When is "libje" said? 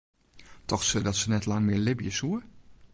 1.87-2.11